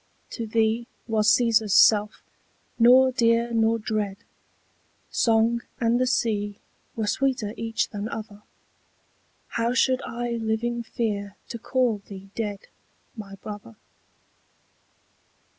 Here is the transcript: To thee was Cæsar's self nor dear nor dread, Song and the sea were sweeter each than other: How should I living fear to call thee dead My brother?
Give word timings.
To 0.31 0.47
thee 0.47 0.87
was 1.05 1.29
Cæsar's 1.29 1.75
self 1.75 2.23
nor 2.79 3.11
dear 3.11 3.53
nor 3.53 3.77
dread, 3.77 4.17
Song 5.11 5.61
and 5.79 6.01
the 6.01 6.07
sea 6.07 6.57
were 6.95 7.05
sweeter 7.05 7.53
each 7.55 7.89
than 7.89 8.09
other: 8.09 8.41
How 9.49 9.75
should 9.75 10.01
I 10.01 10.31
living 10.37 10.81
fear 10.81 11.35
to 11.49 11.59
call 11.59 12.01
thee 12.07 12.31
dead 12.33 12.61
My 13.15 13.35
brother? 13.35 13.75